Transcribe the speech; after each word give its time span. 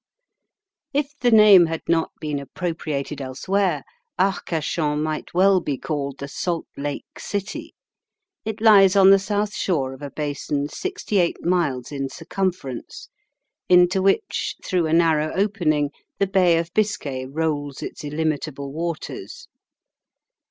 If 0.95 1.15
the 1.19 1.29
name 1.29 1.67
had 1.67 1.83
not 1.87 2.09
been 2.19 2.39
appropriated 2.39 3.21
elsewhere, 3.21 3.83
Arcachon 4.17 4.99
might 5.03 5.35
well 5.35 5.59
be 5.61 5.77
called 5.77 6.17
the 6.17 6.27
Salt 6.27 6.65
Lake 6.75 7.19
City. 7.19 7.75
It 8.43 8.61
lies 8.61 8.95
on 8.95 9.11
the 9.11 9.19
south 9.19 9.53
shore 9.53 9.93
of 9.93 10.01
a 10.01 10.09
basin 10.09 10.69
sixty 10.69 11.19
eight 11.19 11.45
miles 11.45 11.91
in 11.91 12.09
circumference, 12.09 13.09
into 13.69 14.01
which, 14.01 14.55
through 14.63 14.87
a 14.87 14.93
narrow 14.93 15.31
opening, 15.35 15.91
the 16.17 16.25
Bay 16.25 16.57
of 16.57 16.73
Biscay 16.73 17.27
rolls 17.27 17.83
its 17.83 18.03
illimitable 18.03 18.73
waters. 18.73 19.47